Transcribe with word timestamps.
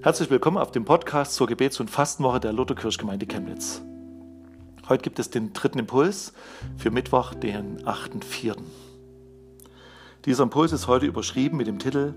Herzlich 0.00 0.30
willkommen 0.30 0.58
auf 0.58 0.70
dem 0.70 0.84
Podcast 0.84 1.34
zur 1.34 1.48
Gebets- 1.48 1.80
und 1.80 1.90
Fastenwoche 1.90 2.38
der 2.38 2.52
Lutherkirchgemeinde 2.52 3.26
Chemnitz. 3.26 3.82
Heute 4.88 5.02
gibt 5.02 5.18
es 5.18 5.28
den 5.28 5.52
dritten 5.52 5.80
Impuls 5.80 6.32
für 6.76 6.92
Mittwoch, 6.92 7.34
den 7.34 7.84
8.4. 7.84 8.54
Dieser 10.24 10.44
Impuls 10.44 10.70
ist 10.70 10.86
heute 10.86 11.06
überschrieben 11.06 11.56
mit 11.56 11.66
dem 11.66 11.80
Titel 11.80 12.14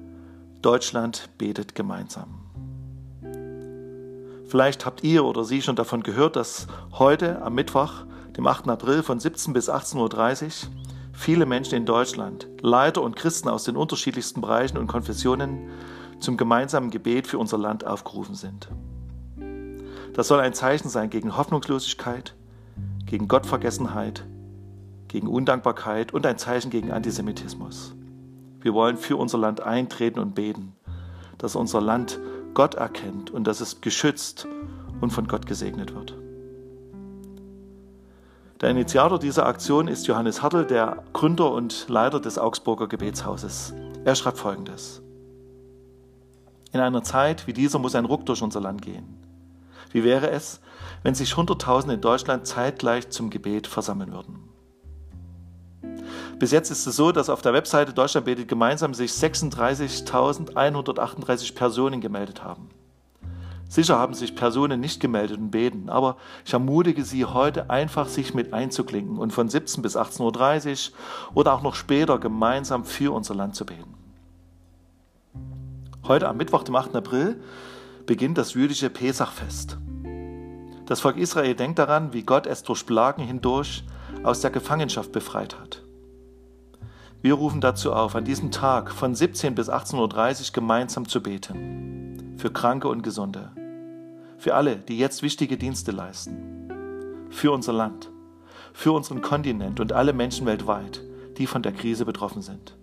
Deutschland 0.61 1.29
betet 1.39 1.73
gemeinsam. 1.73 2.41
Vielleicht 4.47 4.85
habt 4.85 5.03
ihr 5.03 5.25
oder 5.25 5.43
Sie 5.43 5.63
schon 5.63 5.75
davon 5.75 6.03
gehört, 6.03 6.35
dass 6.35 6.67
heute 6.91 7.41
am 7.41 7.55
Mittwoch, 7.55 8.05
dem 8.37 8.45
8. 8.45 8.69
April 8.69 9.01
von 9.01 9.19
17 9.19 9.53
bis 9.53 9.71
18.30 9.71 10.43
Uhr 10.45 10.51
viele 11.13 11.47
Menschen 11.47 11.73
in 11.73 11.87
Deutschland, 11.87 12.47
Leiter 12.61 13.01
und 13.01 13.15
Christen 13.15 13.49
aus 13.49 13.63
den 13.63 13.75
unterschiedlichsten 13.75 14.39
Bereichen 14.39 14.77
und 14.77 14.85
Konfessionen 14.85 15.71
zum 16.21 16.37
gemeinsamen 16.37 16.89
Gebet 16.89 17.27
für 17.27 17.37
unser 17.37 17.57
Land 17.57 17.85
aufgerufen 17.85 18.35
sind. 18.35 18.69
Das 20.13 20.27
soll 20.27 20.39
ein 20.39 20.53
Zeichen 20.53 20.89
sein 20.89 21.09
gegen 21.09 21.37
Hoffnungslosigkeit, 21.37 22.35
gegen 23.05 23.27
Gottvergessenheit, 23.27 24.25
gegen 25.07 25.27
Undankbarkeit 25.27 26.13
und 26.13 26.25
ein 26.25 26.37
Zeichen 26.37 26.69
gegen 26.69 26.91
Antisemitismus. 26.91 27.93
Wir 28.61 28.73
wollen 28.73 28.97
für 28.97 29.17
unser 29.17 29.37
Land 29.37 29.61
eintreten 29.61 30.19
und 30.19 30.35
beten, 30.35 30.73
dass 31.37 31.55
unser 31.55 31.81
Land 31.81 32.19
Gott 32.53 32.75
erkennt 32.75 33.31
und 33.31 33.45
dass 33.47 33.61
es 33.61 33.81
geschützt 33.81 34.47
und 34.99 35.11
von 35.11 35.27
Gott 35.27 35.45
gesegnet 35.45 35.95
wird. 35.95 36.15
Der 38.61 38.69
Initiator 38.69 39.17
dieser 39.17 39.47
Aktion 39.47 39.87
ist 39.87 40.05
Johannes 40.05 40.43
Hartl, 40.43 40.65
der 40.65 41.03
Gründer 41.13 41.51
und 41.51 41.89
Leiter 41.89 42.19
des 42.19 42.37
Augsburger 42.37 42.87
Gebetshauses. 42.87 43.73
Er 44.05 44.13
schreibt 44.13 44.37
folgendes. 44.37 45.01
In 46.71 46.79
einer 46.79 47.03
Zeit 47.03 47.47
wie 47.47 47.53
dieser 47.53 47.79
muss 47.79 47.95
ein 47.95 48.05
Ruck 48.05 48.25
durch 48.25 48.41
unser 48.41 48.61
Land 48.61 48.81
gehen. 48.81 49.17
Wie 49.91 50.03
wäre 50.03 50.31
es, 50.31 50.61
wenn 51.03 51.13
sich 51.15 51.35
Hunderttausende 51.35 51.95
in 51.95 52.01
Deutschland 52.01 52.45
zeitgleich 52.47 53.09
zum 53.09 53.29
Gebet 53.29 53.67
versammeln 53.67 54.13
würden? 54.13 54.47
Bis 56.39 56.51
jetzt 56.51 56.71
ist 56.71 56.87
es 56.87 56.95
so, 56.95 57.11
dass 57.11 57.29
auf 57.29 57.41
der 57.41 57.51
Webseite 57.53 57.91
Deutschland 57.93 58.25
betet 58.25 58.47
gemeinsam 58.47 58.93
sich 58.93 59.11
36.138 59.11 61.55
Personen 61.55 61.99
gemeldet 62.01 62.43
haben. 62.43 62.69
Sicher 63.67 63.99
haben 63.99 64.13
sich 64.13 64.35
Personen 64.35 64.79
nicht 64.81 64.99
gemeldet 64.99 65.37
und 65.37 65.51
beten, 65.51 65.89
aber 65.89 66.17
ich 66.45 66.51
ermutige 66.51 67.05
Sie 67.05 67.23
heute 67.25 67.69
einfach, 67.69 68.07
sich 68.07 68.33
mit 68.33 68.53
einzuklinken 68.53 69.17
und 69.17 69.31
von 69.31 69.47
17 69.49 69.81
bis 69.81 69.95
18.30 69.95 70.89
Uhr 70.89 70.95
oder 71.35 71.53
auch 71.53 71.61
noch 71.61 71.75
später 71.75 72.17
gemeinsam 72.17 72.83
für 72.85 73.13
unser 73.13 73.35
Land 73.35 73.55
zu 73.55 73.65
beten. 73.65 74.00
Heute 76.11 76.27
am 76.27 76.35
Mittwoch, 76.35 76.63
dem 76.63 76.75
8. 76.75 76.93
April, 76.93 77.41
beginnt 78.05 78.37
das 78.37 78.53
jüdische 78.53 78.89
Pesachfest. 78.89 79.77
Das 80.85 80.99
Volk 80.99 81.15
Israel 81.15 81.55
denkt 81.55 81.79
daran, 81.79 82.11
wie 82.11 82.23
Gott 82.23 82.47
es 82.47 82.63
durch 82.63 82.85
Plagen 82.85 83.23
hindurch 83.23 83.85
aus 84.21 84.41
der 84.41 84.51
Gefangenschaft 84.51 85.13
befreit 85.13 85.57
hat. 85.57 85.83
Wir 87.21 87.35
rufen 87.35 87.61
dazu 87.61 87.93
auf, 87.93 88.13
an 88.13 88.25
diesem 88.25 88.51
Tag 88.51 88.91
von 88.91 89.15
17 89.15 89.55
bis 89.55 89.69
18.30 89.69 89.95
Uhr 90.49 90.53
gemeinsam 90.53 91.07
zu 91.07 91.23
beten. 91.23 92.35
Für 92.35 92.51
Kranke 92.51 92.89
und 92.89 93.03
Gesunde. 93.03 93.51
Für 94.37 94.55
alle, 94.55 94.75
die 94.75 94.97
jetzt 94.97 95.23
wichtige 95.23 95.55
Dienste 95.55 95.91
leisten. 95.91 97.29
Für 97.29 97.53
unser 97.53 97.71
Land. 97.71 98.11
Für 98.73 98.91
unseren 98.91 99.21
Kontinent 99.21 99.79
und 99.79 99.93
alle 99.93 100.11
Menschen 100.11 100.45
weltweit, 100.45 101.01
die 101.37 101.47
von 101.47 101.63
der 101.63 101.71
Krise 101.71 102.03
betroffen 102.03 102.41
sind. 102.41 102.75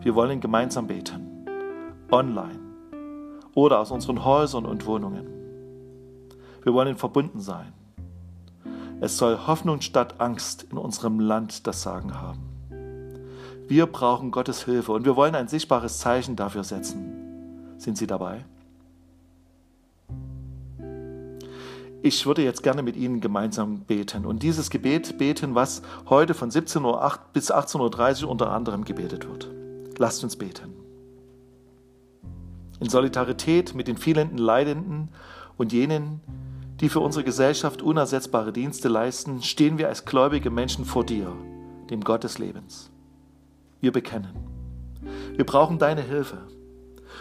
Wir 0.00 0.14
wollen 0.14 0.40
gemeinsam 0.40 0.86
beten 0.86 1.31
online 2.12 2.60
oder 3.54 3.80
aus 3.80 3.90
unseren 3.90 4.24
Häusern 4.24 4.66
und 4.66 4.86
Wohnungen. 4.86 5.26
Wir 6.62 6.74
wollen 6.74 6.96
verbunden 6.96 7.40
sein. 7.40 7.72
Es 9.00 9.16
soll 9.16 9.46
Hoffnung 9.46 9.80
statt 9.80 10.20
Angst 10.20 10.66
in 10.70 10.78
unserem 10.78 11.18
Land 11.18 11.66
das 11.66 11.82
Sagen 11.82 12.20
haben. 12.20 12.40
Wir 13.66 13.86
brauchen 13.86 14.30
Gottes 14.30 14.64
Hilfe 14.64 14.92
und 14.92 15.04
wir 15.04 15.16
wollen 15.16 15.34
ein 15.34 15.48
sichtbares 15.48 15.98
Zeichen 15.98 16.36
dafür 16.36 16.62
setzen. 16.62 17.74
Sind 17.78 17.96
Sie 17.96 18.06
dabei? 18.06 18.44
Ich 22.02 22.26
würde 22.26 22.42
jetzt 22.42 22.62
gerne 22.62 22.82
mit 22.82 22.96
Ihnen 22.96 23.20
gemeinsam 23.20 23.80
beten 23.80 24.26
und 24.26 24.42
dieses 24.42 24.70
Gebet 24.70 25.18
beten, 25.18 25.54
was 25.54 25.82
heute 26.08 26.34
von 26.34 26.50
17.08 26.50 26.84
Uhr 26.84 27.18
bis 27.32 27.52
18.30 27.52 28.24
Uhr 28.24 28.30
unter 28.30 28.50
anderem 28.50 28.84
gebetet 28.84 29.28
wird. 29.28 29.50
Lasst 29.98 30.22
uns 30.22 30.36
beten 30.36 30.81
in 32.82 32.88
Solidarität 32.88 33.76
mit 33.76 33.86
den 33.86 33.96
vielen 33.96 34.36
Leidenden 34.36 35.08
und 35.56 35.72
jenen, 35.72 36.20
die 36.80 36.88
für 36.88 36.98
unsere 36.98 37.24
Gesellschaft 37.24 37.80
unersetzbare 37.80 38.52
Dienste 38.52 38.88
leisten, 38.88 39.40
stehen 39.40 39.78
wir 39.78 39.86
als 39.86 40.04
gläubige 40.04 40.50
Menschen 40.50 40.84
vor 40.84 41.06
dir, 41.06 41.32
dem 41.90 42.02
Gott 42.02 42.24
des 42.24 42.38
Lebens. 42.38 42.90
Wir 43.80 43.92
bekennen. 43.92 44.34
Wir 45.36 45.46
brauchen 45.46 45.78
deine 45.78 46.02
Hilfe. 46.02 46.38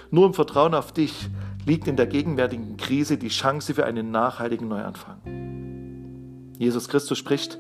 Nur 0.10 0.26
im 0.26 0.34
Vertrauen 0.34 0.74
auf 0.74 0.94
dich 0.94 1.30
liegt 1.68 1.88
in 1.88 1.96
der 1.96 2.08
gegenwärtigen 2.08 2.76
Krise 2.78 3.20
die 3.20 3.28
Chance 3.28 3.76
für 3.76 3.86
einen 3.86 4.10
nachhaltigen 4.10 4.68
Neuanfang. 4.68 5.22
Jesus 6.58 6.90
Christus 6.90 7.20
spricht, 7.20 7.60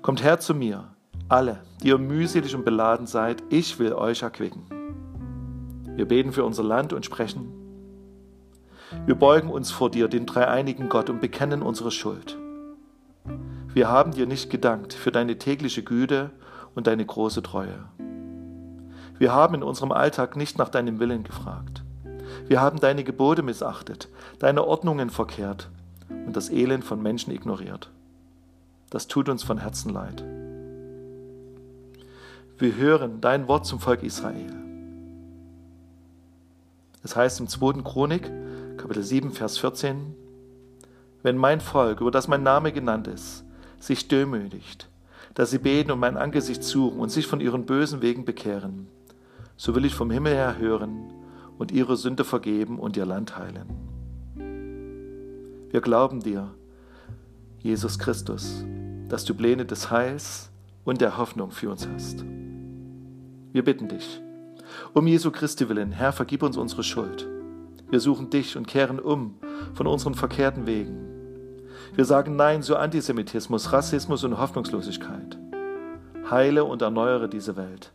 Kommt 0.00 0.22
her 0.22 0.40
zu 0.40 0.54
mir, 0.54 0.88
alle, 1.28 1.60
die 1.82 1.88
ihr 1.88 1.98
mühselig 1.98 2.54
und 2.54 2.64
beladen 2.64 3.06
seid, 3.06 3.42
ich 3.50 3.78
will 3.78 3.92
euch 3.92 4.22
erquicken. 4.22 4.73
Wir 5.96 6.06
beten 6.06 6.32
für 6.32 6.44
unser 6.44 6.62
Land 6.62 6.92
und 6.92 7.04
sprechen. 7.04 7.52
Wir 9.06 9.14
beugen 9.14 9.50
uns 9.50 9.70
vor 9.70 9.90
dir, 9.90 10.08
den 10.08 10.26
dreieinigen 10.26 10.88
Gott, 10.88 11.10
und 11.10 11.20
bekennen 11.20 11.62
unsere 11.62 11.90
Schuld. 11.90 12.38
Wir 13.72 13.88
haben 13.88 14.12
dir 14.12 14.26
nicht 14.26 14.50
gedankt 14.50 14.92
für 14.92 15.10
deine 15.10 15.38
tägliche 15.38 15.82
Güte 15.82 16.30
und 16.74 16.86
deine 16.86 17.04
große 17.04 17.42
Treue. 17.42 17.86
Wir 19.18 19.32
haben 19.32 19.54
in 19.54 19.62
unserem 19.62 19.92
Alltag 19.92 20.36
nicht 20.36 20.58
nach 20.58 20.68
deinem 20.68 20.98
Willen 20.98 21.24
gefragt. 21.24 21.84
Wir 22.46 22.60
haben 22.60 22.80
deine 22.80 23.04
Gebote 23.04 23.42
missachtet, 23.42 24.08
deine 24.38 24.64
Ordnungen 24.64 25.10
verkehrt 25.10 25.70
und 26.08 26.36
das 26.36 26.50
Elend 26.50 26.84
von 26.84 27.02
Menschen 27.02 27.32
ignoriert. 27.32 27.90
Das 28.90 29.08
tut 29.08 29.28
uns 29.28 29.42
von 29.42 29.58
Herzen 29.58 29.92
leid. 29.92 30.24
Wir 32.58 32.76
hören 32.76 33.20
dein 33.20 33.48
Wort 33.48 33.66
zum 33.66 33.80
Volk 33.80 34.02
Israel. 34.02 34.52
Es 37.04 37.14
heißt 37.14 37.38
im 37.40 37.48
2. 37.48 37.82
Chronik, 37.82 38.32
Kapitel 38.78 39.02
7, 39.02 39.30
Vers 39.30 39.58
14, 39.58 40.14
wenn 41.22 41.36
mein 41.36 41.60
Volk, 41.60 42.00
über 42.00 42.10
das 42.10 42.28
mein 42.28 42.42
Name 42.42 42.72
genannt 42.72 43.06
ist, 43.08 43.44
sich 43.78 44.08
demütigt, 44.08 44.88
dass 45.34 45.50
sie 45.50 45.58
beten 45.58 45.90
und 45.90 45.98
mein 45.98 46.16
Angesicht 46.16 46.64
suchen 46.64 46.98
und 46.98 47.10
sich 47.10 47.26
von 47.26 47.40
ihren 47.40 47.66
bösen 47.66 48.00
Wegen 48.00 48.24
bekehren, 48.24 48.88
so 49.58 49.74
will 49.74 49.84
ich 49.84 49.94
vom 49.94 50.10
Himmel 50.10 50.32
her 50.32 50.56
hören 50.58 51.12
und 51.58 51.72
ihre 51.72 51.98
Sünde 51.98 52.24
vergeben 52.24 52.78
und 52.78 52.96
ihr 52.96 53.06
Land 53.06 53.36
heilen. 53.36 53.68
Wir 55.70 55.82
glauben 55.82 56.20
dir, 56.20 56.54
Jesus 57.58 57.98
Christus, 57.98 58.64
dass 59.10 59.26
du 59.26 59.34
Pläne 59.34 59.66
des 59.66 59.90
Heils 59.90 60.48
und 60.84 61.02
der 61.02 61.18
Hoffnung 61.18 61.50
für 61.50 61.70
uns 61.70 61.86
hast. 61.86 62.24
Wir 63.52 63.62
bitten 63.62 63.88
dich, 63.88 64.22
um 64.92 65.06
Jesu 65.06 65.30
Christi 65.30 65.68
willen, 65.68 65.92
Herr, 65.92 66.12
vergib 66.12 66.42
uns 66.42 66.56
unsere 66.56 66.82
Schuld. 66.82 67.28
Wir 67.90 68.00
suchen 68.00 68.30
dich 68.30 68.56
und 68.56 68.66
kehren 68.66 68.98
um 68.98 69.36
von 69.74 69.86
unseren 69.86 70.14
verkehrten 70.14 70.66
Wegen. 70.66 71.08
Wir 71.94 72.04
sagen 72.04 72.36
Nein 72.36 72.62
zu 72.62 72.76
Antisemitismus, 72.76 73.72
Rassismus 73.72 74.24
und 74.24 74.38
Hoffnungslosigkeit. 74.38 75.38
Heile 76.30 76.64
und 76.64 76.82
erneuere 76.82 77.28
diese 77.28 77.56
Welt, 77.56 77.92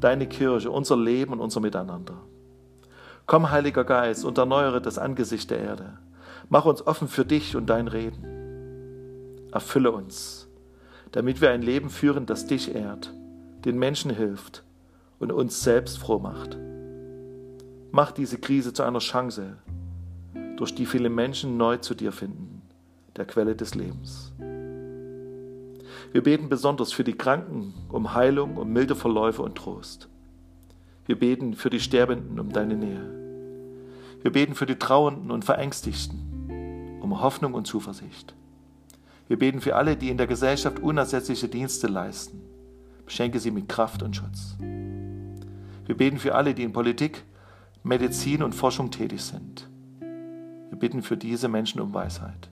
deine 0.00 0.26
Kirche, 0.26 0.70
unser 0.70 0.96
Leben 0.96 1.32
und 1.32 1.40
unser 1.40 1.60
Miteinander. 1.60 2.20
Komm, 3.26 3.50
Heiliger 3.50 3.84
Geist, 3.84 4.24
und 4.24 4.38
erneuere 4.38 4.80
das 4.80 4.98
Angesicht 4.98 5.50
der 5.50 5.60
Erde. 5.60 5.98
Mach 6.48 6.64
uns 6.64 6.84
offen 6.86 7.06
für 7.06 7.24
dich 7.24 7.54
und 7.54 7.70
dein 7.70 7.86
Reden. 7.86 9.48
Erfülle 9.52 9.92
uns, 9.92 10.48
damit 11.12 11.40
wir 11.40 11.50
ein 11.50 11.62
Leben 11.62 11.90
führen, 11.90 12.26
das 12.26 12.46
dich 12.46 12.74
ehrt, 12.74 13.14
den 13.64 13.78
Menschen 13.78 14.10
hilft 14.10 14.64
und 15.20 15.30
uns 15.30 15.62
selbst 15.62 15.98
froh 15.98 16.18
macht. 16.18 16.58
Mach 17.92 18.10
diese 18.10 18.38
Krise 18.38 18.72
zu 18.72 18.82
einer 18.82 18.98
Chance, 18.98 19.58
durch 20.56 20.74
die 20.74 20.86
viele 20.86 21.10
Menschen 21.10 21.56
neu 21.56 21.76
zu 21.76 21.94
dir 21.94 22.10
finden, 22.10 22.62
der 23.16 23.26
Quelle 23.26 23.54
des 23.54 23.76
Lebens. 23.76 24.32
Wir 26.12 26.22
beten 26.24 26.48
besonders 26.48 26.92
für 26.92 27.04
die 27.04 27.16
Kranken 27.16 27.74
um 27.88 28.14
Heilung, 28.14 28.56
um 28.56 28.72
milde 28.72 28.96
Verläufe 28.96 29.42
und 29.42 29.54
Trost. 29.54 30.08
Wir 31.06 31.18
beten 31.18 31.54
für 31.54 31.70
die 31.70 31.80
Sterbenden 31.80 32.40
um 32.40 32.50
deine 32.52 32.76
Nähe. 32.76 33.20
Wir 34.22 34.32
beten 34.32 34.54
für 34.54 34.66
die 34.66 34.76
Trauernden 34.76 35.30
und 35.30 35.44
Verängstigten 35.44 36.98
um 37.00 37.22
Hoffnung 37.22 37.54
und 37.54 37.66
Zuversicht. 37.66 38.34
Wir 39.28 39.38
beten 39.38 39.60
für 39.60 39.76
alle, 39.76 39.96
die 39.96 40.10
in 40.10 40.18
der 40.18 40.26
Gesellschaft 40.26 40.80
unersetzliche 40.80 41.48
Dienste 41.48 41.86
leisten. 41.86 42.42
Beschenke 43.06 43.40
sie 43.40 43.50
mit 43.50 43.68
Kraft 43.68 44.02
und 44.02 44.14
Schutz. 44.16 44.56
Wir 45.86 45.96
beten 45.96 46.18
für 46.18 46.34
alle, 46.34 46.54
die 46.54 46.62
in 46.62 46.72
Politik, 46.72 47.24
Medizin 47.82 48.42
und 48.42 48.54
Forschung 48.54 48.90
tätig 48.90 49.22
sind. 49.22 49.70
bitten 50.80 51.02
für 51.02 51.16
diese 51.16 51.48
Menschen 51.48 51.80
um 51.80 51.94
Weisheit. 51.94 52.48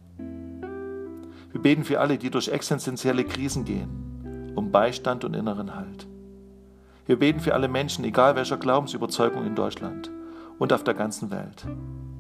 Wir 1.51 1.61
beten 1.61 1.83
für 1.83 1.99
alle, 1.99 2.19
die 2.19 2.31
durch 2.31 2.49
existenzielle 2.49 3.25
Krisen 3.25 3.65
gehen, 3.65 4.53
um 4.55 4.71
Beistand 4.71 5.25
und 5.25 5.35
inneren 5.35 5.75
Halt. 5.75 6.07
Wir 7.07 7.19
beten 7.19 7.41
für 7.41 7.55
alle 7.55 7.69
Menschen, 7.69 8.05
egal 8.05 8.37
welcher 8.37 8.59
Glaubensüberzeugung 8.59 9.45
in 9.47 9.57
Deutschland 9.57 10.11
und 10.59 10.73
auf 10.73 10.85
der 10.85 10.95
ganzen 10.95 11.31
Welt, 11.31 11.67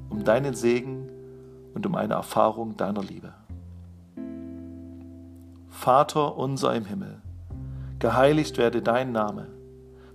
um 0.08 0.25
deinen 0.25 0.54
Segen 0.54 1.11
und 1.75 1.87
um 1.87 1.94
eine 1.94 2.14
Erfahrung 2.14 2.76
deiner 2.78 3.02
Liebe. 3.02 3.34
Vater 5.69 6.38
unser 6.38 6.75
im 6.75 6.87
Himmel, 6.87 7.20
geheiligt 7.99 8.56
werde 8.56 8.81
dein 8.81 9.12
Name, 9.12 9.46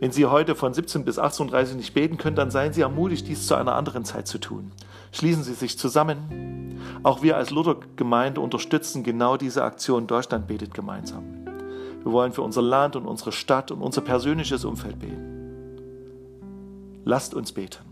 Wenn 0.00 0.12
Sie 0.12 0.26
heute 0.26 0.54
von 0.54 0.72
17 0.74 1.04
bis 1.04 1.18
18.30 1.18 1.70
Uhr 1.70 1.76
nicht 1.76 1.94
beten 1.94 2.16
können, 2.16 2.36
dann 2.36 2.50
seien 2.50 2.72
Sie 2.72 2.80
ermutigt, 2.80 3.28
dies 3.28 3.46
zu 3.46 3.54
einer 3.54 3.74
anderen 3.74 4.04
Zeit 4.04 4.26
zu 4.26 4.38
tun. 4.38 4.72
Schließen 5.12 5.42
Sie 5.42 5.54
sich 5.54 5.78
zusammen. 5.78 6.80
Auch 7.02 7.22
wir 7.22 7.36
als 7.36 7.50
Luthergemeinde 7.50 8.40
unterstützen 8.40 9.02
genau 9.02 9.36
diese 9.36 9.64
Aktion 9.64 10.06
Deutschland 10.06 10.46
betet 10.46 10.74
gemeinsam. 10.74 11.24
Wir 12.02 12.12
wollen 12.12 12.32
für 12.32 12.42
unser 12.42 12.62
Land 12.62 12.96
und 12.96 13.06
unsere 13.06 13.32
Stadt 13.32 13.70
und 13.70 13.82
unser 13.82 14.00
persönliches 14.00 14.64
Umfeld 14.64 14.98
beten. 14.98 15.30
Lasst 17.04 17.34
uns 17.34 17.52
beten. 17.52 17.89